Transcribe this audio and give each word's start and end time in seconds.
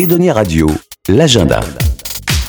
Edonia 0.00 0.32
Radio, 0.32 0.66
l'agenda. 1.10 1.60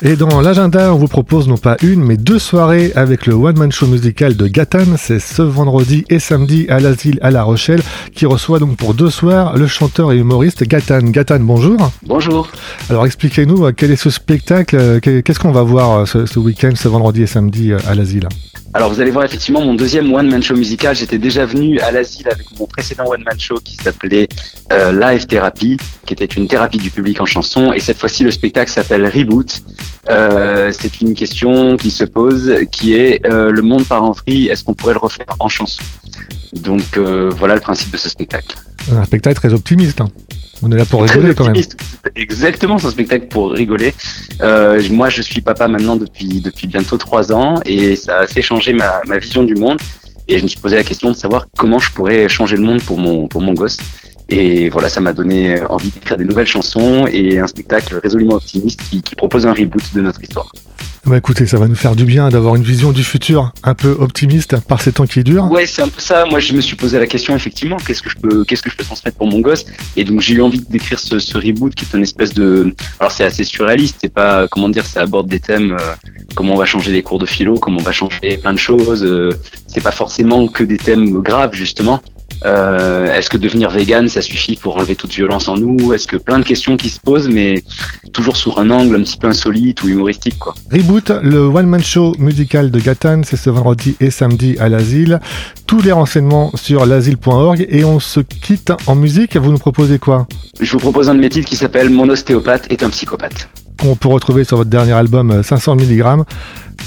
Et 0.01 0.15
dans 0.15 0.39
l'agenda, 0.39 0.93
on 0.93 0.97
vous 0.97 1.09
propose 1.09 1.49
non 1.49 1.57
pas 1.57 1.75
une, 1.81 2.01
mais 2.01 2.15
deux 2.15 2.39
soirées 2.39 2.93
avec 2.95 3.25
le 3.25 3.33
One 3.33 3.57
Man 3.57 3.73
Show 3.73 3.87
musical 3.87 4.37
de 4.37 4.47
Gatan. 4.47 4.95
C'est 4.97 5.19
ce 5.19 5.41
vendredi 5.41 6.05
et 6.09 6.19
samedi 6.19 6.65
à 6.69 6.79
l'Asile 6.79 7.19
à 7.21 7.29
La 7.29 7.43
Rochelle, 7.43 7.81
qui 8.15 8.25
reçoit 8.25 8.59
donc 8.59 8.77
pour 8.77 8.93
deux 8.93 9.09
soirs 9.09 9.57
le 9.57 9.67
chanteur 9.67 10.13
et 10.13 10.17
humoriste 10.17 10.63
Gatan. 10.63 10.99
Gatan, 10.99 11.41
bonjour. 11.41 11.91
Bonjour. 12.03 12.49
Alors 12.89 13.05
expliquez-nous 13.05 13.65
euh, 13.65 13.73
quel 13.75 13.91
est 13.91 13.97
ce 13.97 14.09
spectacle, 14.09 14.77
euh, 14.79 14.99
qu'est-ce 15.01 15.39
qu'on 15.39 15.51
va 15.51 15.63
voir 15.63 15.91
euh, 15.91 16.05
ce, 16.05 16.25
ce 16.25 16.39
week-end, 16.39 16.71
ce 16.73 16.87
vendredi 16.87 17.23
et 17.23 17.27
samedi 17.27 17.73
à 17.73 17.93
l'Asile? 17.95 18.29
Alors 18.73 18.89
vous 18.93 19.01
allez 19.01 19.11
voir 19.11 19.25
effectivement 19.25 19.61
mon 19.61 19.73
deuxième 19.73 20.13
one 20.13 20.29
man 20.29 20.41
show 20.41 20.55
musical. 20.55 20.95
J'étais 20.95 21.17
déjà 21.17 21.45
venu 21.45 21.79
à 21.79 21.91
l'asile 21.91 22.27
avec 22.29 22.47
mon 22.57 22.65
précédent 22.67 23.05
one 23.05 23.23
man 23.23 23.37
show 23.37 23.55
qui 23.63 23.75
s'appelait 23.75 24.29
euh, 24.71 24.91
Live 24.93 25.27
Therapy, 25.27 25.77
qui 26.05 26.13
était 26.13 26.25
une 26.25 26.47
thérapie 26.47 26.77
du 26.77 26.89
public 26.89 27.19
en 27.19 27.25
chanson. 27.25 27.73
Et 27.73 27.79
cette 27.79 27.97
fois-ci 27.97 28.23
le 28.23 28.31
spectacle 28.31 28.71
s'appelle 28.71 29.05
Reboot. 29.05 29.61
Euh, 30.09 30.71
c'est 30.77 31.01
une 31.01 31.13
question 31.13 31.75
qui 31.75 31.91
se 31.91 32.05
pose, 32.05 32.53
qui 32.71 32.93
est 32.95 33.25
euh, 33.25 33.51
le 33.51 33.61
monde 33.61 33.85
par 33.85 34.03
en. 34.03 34.15
Est-ce 34.25 34.63
qu'on 34.63 34.73
pourrait 34.73 34.93
le 34.93 34.99
refaire 34.99 35.25
en 35.39 35.49
chanson? 35.49 35.83
Donc 36.53 36.97
voilà 36.97 37.55
le 37.55 37.61
principe 37.61 37.91
de 37.91 37.97
ce 37.97 38.09
spectacle. 38.09 38.55
Un 38.91 39.03
spectacle 39.05 39.35
très 39.35 39.53
optimiste. 39.53 40.01
Hein. 40.01 40.09
On 40.63 40.71
est 40.71 40.77
là 40.77 40.85
pour 40.85 41.03
rigoler 41.03 41.33
quand 41.33 41.45
même. 41.45 41.61
Exactement, 42.15 42.77
c'est 42.77 42.87
un 42.87 42.91
spectacle 42.91 43.27
pour 43.27 43.51
rigoler. 43.51 43.93
Euh, 44.41 44.81
moi, 44.91 45.09
je 45.09 45.21
suis 45.21 45.41
papa 45.41 45.67
maintenant 45.67 45.95
depuis 45.95 46.41
depuis 46.41 46.67
bientôt 46.67 46.97
trois 46.97 47.33
ans 47.33 47.55
et 47.65 47.95
ça 47.95 48.17
a 48.17 48.21
assez 48.21 48.41
changé 48.41 48.73
ma, 48.73 49.01
ma 49.07 49.17
vision 49.17 49.43
du 49.43 49.55
monde. 49.55 49.79
Et 50.27 50.37
je 50.37 50.43
me 50.43 50.47
suis 50.47 50.59
posé 50.59 50.75
la 50.75 50.83
question 50.83 51.09
de 51.09 51.15
savoir 51.15 51.47
comment 51.57 51.79
je 51.79 51.91
pourrais 51.91 52.29
changer 52.29 52.57
le 52.57 52.63
monde 52.63 52.81
pour 52.83 52.97
mon 52.97 53.27
pour 53.27 53.41
mon 53.41 53.53
gosse. 53.53 53.77
Et 54.29 54.69
voilà, 54.69 54.87
ça 54.87 55.01
m'a 55.01 55.11
donné 55.11 55.61
envie 55.69 55.89
d'écrire 55.89 56.17
des 56.17 56.23
nouvelles 56.23 56.47
chansons 56.47 57.05
et 57.11 57.39
un 57.39 57.47
spectacle 57.47 57.99
résolument 58.01 58.35
optimiste 58.35 58.81
qui, 58.89 59.01
qui 59.01 59.15
propose 59.15 59.45
un 59.45 59.53
reboot 59.53 59.83
de 59.93 60.01
notre 60.01 60.21
histoire. 60.21 60.49
Bah 61.03 61.17
écoutez, 61.17 61.47
ça 61.47 61.57
va 61.57 61.67
nous 61.67 61.75
faire 61.75 61.95
du 61.95 62.05
bien 62.05 62.29
d'avoir 62.29 62.55
une 62.55 62.61
vision 62.61 62.91
du 62.91 63.03
futur 63.03 63.53
un 63.63 63.73
peu 63.73 63.89
optimiste 63.99 64.59
par 64.59 64.81
ces 64.81 64.93
temps 64.93 65.07
qui 65.07 65.23
durent. 65.23 65.49
Ouais, 65.51 65.65
c'est 65.65 65.81
un 65.81 65.87
peu 65.87 65.99
ça. 65.99 66.25
Moi, 66.25 66.39
je 66.39 66.53
me 66.53 66.61
suis 66.61 66.75
posé 66.75 66.99
la 66.99 67.07
question 67.07 67.35
effectivement, 67.35 67.77
qu'est-ce 67.77 68.03
que 68.03 68.09
je 68.09 68.17
peux, 68.17 68.45
qu'est-ce 68.45 68.61
que 68.61 68.69
je 68.69 68.75
peux 68.75 68.83
transmettre 68.83 69.17
pour 69.17 69.25
mon 69.25 69.39
gosse? 69.39 69.65
Et 69.97 70.03
donc 70.03 70.21
j'ai 70.21 70.35
eu 70.35 70.41
envie 70.43 70.61
d'écrire 70.61 70.99
ce, 70.99 71.17
ce, 71.17 71.37
reboot 71.39 71.73
qui 71.73 71.85
est 71.85 71.97
une 71.97 72.03
espèce 72.03 72.35
de, 72.35 72.75
alors 72.99 73.11
c'est 73.11 73.23
assez 73.23 73.43
surréaliste. 73.43 73.97
C'est 73.99 74.13
pas, 74.13 74.47
comment 74.47 74.69
dire, 74.69 74.85
ça 74.85 75.01
aborde 75.01 75.27
des 75.27 75.39
thèmes, 75.39 75.71
euh, 75.71 75.95
comment 76.35 76.53
on 76.53 76.57
va 76.57 76.65
changer 76.65 76.91
les 76.91 77.01
cours 77.01 77.17
de 77.17 77.25
philo, 77.25 77.57
comment 77.57 77.79
on 77.79 77.83
va 77.83 77.91
changer 77.91 78.37
plein 78.37 78.53
de 78.53 78.59
choses. 78.59 79.03
Euh, 79.03 79.31
c'est 79.65 79.81
pas 79.81 79.91
forcément 79.91 80.47
que 80.47 80.63
des 80.63 80.77
thèmes 80.77 81.21
graves 81.23 81.55
justement. 81.55 82.03
Euh, 82.45 83.13
Est-ce 83.13 83.29
que 83.29 83.37
devenir 83.37 83.69
vegan, 83.69 84.07
ça 84.09 84.21
suffit 84.21 84.55
pour 84.55 84.77
enlever 84.77 84.95
toute 84.95 85.11
violence 85.13 85.47
en 85.47 85.57
nous? 85.57 85.93
Est-ce 85.93 86.07
que 86.07 86.17
plein 86.17 86.39
de 86.39 86.43
questions 86.45 86.77
qui 86.77 86.89
se 86.89 86.99
posent, 86.99 87.29
mais 87.29 87.63
toujours 88.13 88.37
sous 88.37 88.53
un 88.57 88.69
angle 88.69 88.95
un 88.95 89.03
petit 89.03 89.17
peu 89.17 89.27
insolite 89.27 89.83
ou 89.83 89.89
humoristique, 89.89 90.37
quoi. 90.39 90.53
Reboot, 90.71 91.11
le 91.23 91.39
one-man 91.45 91.83
show 91.83 92.15
musical 92.19 92.71
de 92.71 92.79
Gatan, 92.79 93.21
c'est 93.23 93.37
ce 93.37 93.49
vendredi 93.49 93.95
et 93.99 94.11
samedi 94.11 94.55
à 94.59 94.69
l'asile. 94.69 95.19
Tous 95.67 95.81
les 95.81 95.91
renseignements 95.91 96.51
sur 96.55 96.85
l'asile.org 96.85 97.65
et 97.69 97.83
on 97.83 97.99
se 97.99 98.19
quitte 98.19 98.73
en 98.87 98.95
musique. 98.95 99.37
Vous 99.37 99.51
nous 99.51 99.57
proposez 99.59 99.99
quoi? 99.99 100.27
Je 100.59 100.71
vous 100.71 100.79
propose 100.79 101.09
un 101.09 101.15
de 101.15 101.19
mes 101.19 101.29
titres 101.29 101.47
qui 101.47 101.55
s'appelle 101.55 101.89
Mon 101.89 102.09
ostéopathe 102.09 102.67
est 102.71 102.83
un 102.83 102.89
psychopathe. 102.89 103.47
On 103.83 103.95
peut 103.95 104.09
retrouver 104.09 104.43
sur 104.43 104.57
votre 104.57 104.69
dernier 104.69 104.93
album 104.93 105.41
500 105.43 105.75
mg 105.75 106.23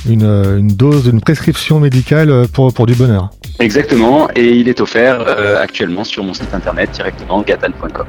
une, 0.08 0.24
une 0.24 0.68
dose, 0.68 1.06
une 1.06 1.20
prescription 1.20 1.80
médicale 1.80 2.46
pour, 2.52 2.72
pour 2.72 2.86
du 2.86 2.94
bonheur. 2.94 3.30
Exactement, 3.58 4.28
et 4.34 4.50
il 4.50 4.68
est 4.68 4.80
offert 4.80 5.24
euh, 5.26 5.60
actuellement 5.62 6.04
sur 6.04 6.24
mon 6.24 6.34
site 6.34 6.52
internet 6.52 6.90
directement 6.92 7.42
gatan.com. 7.42 8.06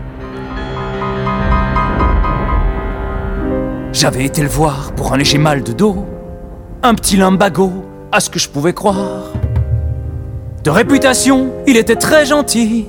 J'avais 3.94 4.26
été 4.26 4.42
le 4.42 4.50
voir 4.50 4.92
pour 4.94 5.14
un 5.14 5.18
léger 5.18 5.38
mal 5.38 5.64
de 5.64 5.72
dos, 5.72 6.06
un 6.84 6.96
petit 6.96 7.16
lumbago, 7.16 7.86
à 8.12 8.20
ce 8.20 8.30
que 8.30 8.40
je 8.40 8.50
pouvais 8.50 8.74
croire. 8.74 9.32
De 10.64 10.70
réputation, 10.70 11.54
il 11.68 11.78
était 11.78 11.96
très 11.96 12.26
gentil. 12.26 12.88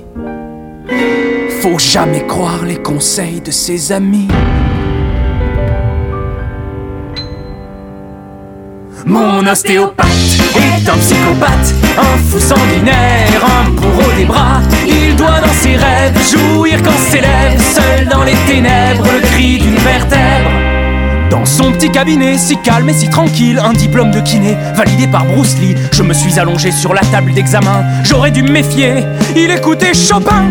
Faut 1.61 1.79
jamais 1.79 2.25
croire 2.25 2.65
les 2.65 2.77
conseils 2.81 3.39
de 3.39 3.51
ses 3.51 3.91
amis. 3.91 4.27
Mon 9.07 9.47
ostéopathe 9.47 10.05
est 10.57 10.89
un 10.89 10.97
psychopathe, 10.97 11.73
un 11.97 12.17
fou 12.29 12.39
sanguinaire, 12.39 13.41
un 13.41 13.69
bourreau 13.69 14.11
des 14.17 14.25
bras. 14.25 14.59
Il 14.85 15.15
doit 15.15 15.39
dans 15.39 15.53
ses 15.53 15.77
rêves 15.77 16.19
jouir 16.29 16.81
quand 16.83 16.97
s'élève, 17.09 17.57
seul 17.73 18.07
dans 18.09 18.23
les 18.23 18.35
ténèbres, 18.47 19.05
le 19.05 19.21
cri 19.27 19.59
d'une 19.59 19.77
vertèbre. 19.77 20.49
Dans 21.29 21.45
son 21.45 21.71
petit 21.71 21.89
cabinet, 21.89 22.37
si 22.37 22.57
calme 22.57 22.89
et 22.89 22.93
si 22.93 23.09
tranquille, 23.09 23.61
un 23.63 23.71
diplôme 23.71 24.11
de 24.11 24.19
kiné 24.19 24.57
validé 24.75 25.07
par 25.07 25.23
Bruce 25.23 25.57
Lee. 25.57 25.75
Je 25.93 26.03
me 26.03 26.13
suis 26.13 26.37
allongé 26.37 26.71
sur 26.71 26.93
la 26.93 27.01
table 27.01 27.33
d'examen, 27.33 27.85
j'aurais 28.03 28.31
dû 28.31 28.43
me 28.43 28.51
méfier. 28.51 29.05
Il 29.37 29.51
écoutait 29.51 29.93
Chopin. 29.93 30.43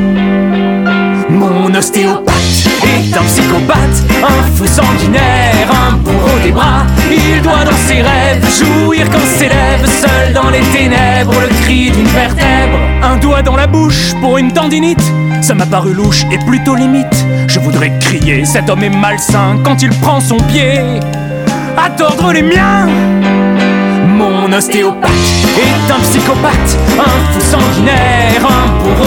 Mon 1.29 1.75
ostéopathe 1.75 2.66
un 2.97 3.25
psychopathe, 3.25 4.03
un 4.23 4.57
fou 4.57 4.67
sanguinaire, 4.67 5.69
un 5.71 5.97
bourreau 5.97 6.39
des 6.43 6.53
bras. 6.53 6.87
Il 7.11 7.43
doit 7.43 7.65
dans 7.65 7.77
ses 7.87 8.03
rêves 8.03 8.45
jouir 8.59 9.07
quand 9.11 9.27
s'élève 9.39 9.87
seul 9.87 10.33
dans 10.33 10.51
les 10.51 10.61
ténèbres 10.77 11.41
le 11.41 11.49
cri 11.63 11.91
d'une 11.91 12.07
vertèbre. 12.07 12.79
Un 13.03 13.17
doigt 13.17 13.43
dans 13.43 13.57
la 13.57 13.67
bouche 13.67 14.15
pour 14.21 14.39
une 14.39 14.53
tendinite, 14.53 15.03
ça 15.43 15.55
m'a 15.55 15.67
paru 15.67 15.93
louche 15.93 16.25
et 16.33 16.39
plutôt 16.39 16.75
limite. 16.75 17.25
Je 17.49 17.61
voudrais 17.61 17.93
crier, 18.01 18.45
cet 18.45 18.71
homme 18.71 18.83
est 18.83 18.91
malsain 18.91 19.59
quand 19.63 19.83
il 19.83 19.91
prend 19.91 20.21
son 20.21 20.39
pied 20.39 20.81
à 21.77 21.91
tordre 21.91 22.33
les 22.33 22.43
miens. 22.43 22.87
Mon 24.09 24.51
ostéopathe 24.53 25.11
est 25.59 25.93
un 25.93 26.01
psychopathe, 26.01 26.79
un 26.99 27.33
fou 27.33 27.41
sanguinaire, 27.41 28.26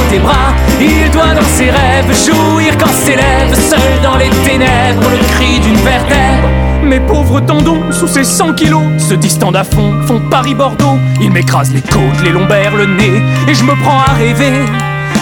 des 0.09 0.19
bras. 0.19 0.53
Il 0.79 1.09
doit 1.11 1.33
dans 1.33 1.49
ses 1.57 1.69
rêves 1.69 2.13
jouir 2.13 2.77
quand 2.77 2.91
s'élève 2.91 3.53
seul 3.55 4.01
dans 4.03 4.17
les 4.17 4.29
ténèbres 4.45 5.09
le 5.09 5.17
cri 5.33 5.59
d'une 5.59 5.77
vertèbre. 5.77 6.47
Mes 6.83 6.99
pauvres 6.99 7.39
tendons, 7.41 7.91
sous 7.91 8.07
ces 8.07 8.23
100 8.23 8.53
kilos, 8.53 8.83
se 8.97 9.13
distendent 9.13 9.57
à 9.57 9.63
fond, 9.63 9.93
font 10.07 10.21
Paris-Bordeaux. 10.29 10.97
Ils 11.21 11.31
m'écrasent 11.31 11.73
les 11.73 11.81
côtes, 11.81 12.21
les 12.23 12.31
lombaires, 12.31 12.75
le 12.75 12.85
nez, 12.85 13.21
et 13.47 13.53
je 13.53 13.63
me 13.63 13.75
prends 13.83 13.99
à 13.99 14.13
rêver 14.13 14.65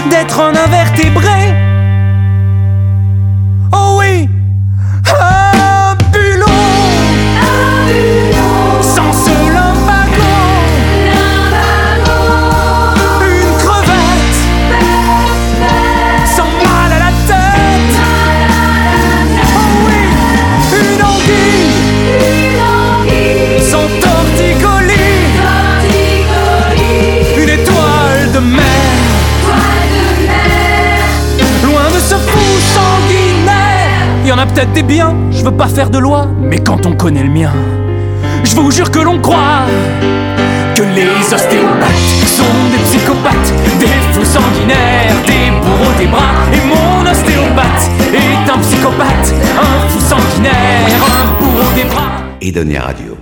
d'être 0.10 0.40
un 0.40 0.56
invertébré. 0.56 1.54
Oh 3.74 3.98
oui, 4.00 4.30
un 5.22 5.37
peut-être 34.54 34.74
des 34.74 34.84
biens, 34.84 35.16
je 35.32 35.44
veux 35.44 35.52
pas 35.52 35.68
faire 35.68 35.90
de 35.90 35.98
loi 35.98 36.28
Mais 36.40 36.60
quand 36.60 36.86
on 36.86 36.94
connaît 36.94 37.24
le 37.24 37.30
mien 37.30 37.52
Je 38.44 38.56
vous 38.56 38.72
jure 38.72 38.92
que 38.92 39.00
l'on 39.00 39.20
croit 39.20 39.66
Que 40.76 40.84
les 40.84 41.34
ostéopathes 41.34 42.26
sont 42.26 42.44
des 42.72 42.84
psychopathes 42.84 43.54
Des 43.80 43.88
fous 44.14 44.26
sanguinaires, 44.26 45.16
des 45.26 45.52
bourreaux 45.62 45.94
des 45.98 46.08
bras 46.08 46.36
Et 46.54 46.68
mon 46.68 47.10
ostéopathe 47.10 47.90
est 48.14 48.50
un 48.50 48.58
psychopathe 48.60 49.34
Un 49.60 49.90
fou 49.90 50.00
sanguinaire, 50.00 50.88
un 51.04 51.44
bourreau 51.44 51.72
des 51.76 51.84
bras 51.84 52.12
Edonia 52.42 52.82
Radio. 52.82 53.17